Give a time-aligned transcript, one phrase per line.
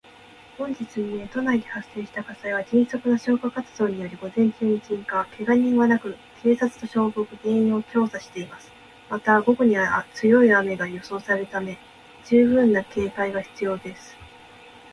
[0.57, 5.25] 本日未明、都内で発生した火災は、迅速な消火活動により午前中に鎮火。
[5.25, 8.71] けが人はなく、警察と消防が原因を調査しています。
[9.11, 11.77] また、午後には強い雨が予想されるため、
[12.25, 14.17] 十分な警戒が必要です。